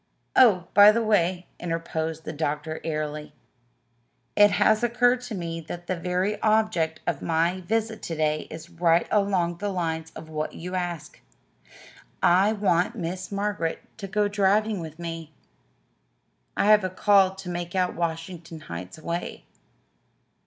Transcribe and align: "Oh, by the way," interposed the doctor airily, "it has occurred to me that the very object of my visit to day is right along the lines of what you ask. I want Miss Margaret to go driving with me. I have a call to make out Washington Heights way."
"Oh, 0.35 0.65
by 0.73 0.91
the 0.91 1.03
way," 1.03 1.45
interposed 1.59 2.23
the 2.23 2.33
doctor 2.33 2.81
airily, 2.83 3.33
"it 4.35 4.49
has 4.49 4.81
occurred 4.83 5.21
to 5.21 5.35
me 5.35 5.61
that 5.61 5.85
the 5.85 5.95
very 5.95 6.41
object 6.41 7.01
of 7.05 7.21
my 7.21 7.61
visit 7.67 8.01
to 8.01 8.15
day 8.15 8.47
is 8.49 8.67
right 8.71 9.07
along 9.11 9.59
the 9.59 9.69
lines 9.69 10.09
of 10.15 10.27
what 10.27 10.53
you 10.53 10.73
ask. 10.73 11.21
I 12.19 12.51
want 12.51 12.95
Miss 12.95 13.31
Margaret 13.31 13.83
to 13.99 14.07
go 14.07 14.27
driving 14.27 14.79
with 14.79 14.97
me. 14.97 15.33
I 16.57 16.65
have 16.65 16.83
a 16.83 16.89
call 16.89 17.35
to 17.35 17.47
make 17.49 17.75
out 17.75 17.93
Washington 17.93 18.61
Heights 18.61 18.97
way." 18.97 19.45